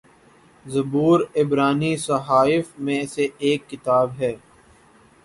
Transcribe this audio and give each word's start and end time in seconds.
زبور 0.65 1.19
عبرانی 1.35 1.95
صحائف 1.97 2.71
میں 2.79 3.01
سے 3.05 3.27
ایک 3.39 3.69
کتاب 3.69 4.19
ہے 4.19 4.33